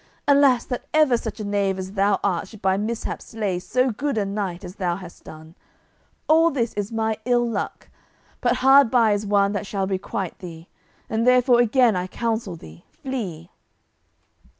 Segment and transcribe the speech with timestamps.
[0.27, 4.17] Alas that ever such a knave as thou art should by mishap slay so good
[4.17, 5.53] a knight as thou hast done.
[6.27, 7.87] All this is my ill luck,
[8.41, 10.67] but hard by is one that shall requite thee,
[11.07, 13.51] and therefore again I counsel thee, flee."